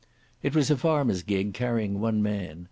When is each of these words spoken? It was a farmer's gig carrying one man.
It 0.41 0.55
was 0.55 0.71
a 0.71 0.77
farmer's 0.77 1.21
gig 1.21 1.53
carrying 1.53 1.99
one 1.99 2.23
man. 2.23 2.59